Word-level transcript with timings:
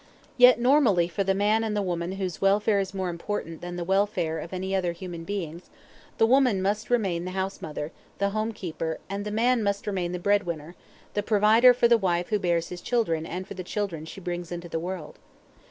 Yet 0.35 0.59
normally 0.59 1.07
for 1.07 1.23
the 1.23 1.35
man 1.35 1.63
and 1.63 1.77
the 1.77 1.81
woman 1.83 2.13
whose 2.13 2.41
welfare 2.41 2.79
is 2.79 2.91
more 2.91 3.07
important 3.09 3.61
than 3.61 3.75
the 3.75 3.83
welfare 3.83 4.39
of 4.39 4.51
any 4.51 4.75
other 4.75 4.93
human 4.93 5.25
beings, 5.25 5.69
the 6.17 6.25
woman 6.25 6.59
must 6.59 6.89
remain 6.89 7.23
the 7.23 7.33
housemother, 7.33 7.91
the 8.17 8.31
homekeeper, 8.31 8.97
and 9.11 9.25
the 9.25 9.29
man 9.29 9.61
must 9.61 9.85
remain 9.85 10.11
the 10.11 10.17
breadwinner, 10.17 10.73
the 11.13 11.21
provider 11.21 11.71
for 11.71 11.87
the 11.87 11.99
wife 11.99 12.29
who 12.29 12.39
bears 12.39 12.69
his 12.69 12.81
children 12.81 13.27
and 13.27 13.47
for 13.47 13.53
the 13.53 13.63
children 13.63 14.05
she 14.05 14.19
brings 14.19 14.51
into 14.51 14.67
the 14.67 14.79
world. 14.79 15.19